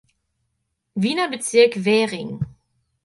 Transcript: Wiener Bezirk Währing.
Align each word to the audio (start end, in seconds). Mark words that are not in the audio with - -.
Wiener 0.95 1.29
Bezirk 1.29 1.75
Währing. 1.85 2.39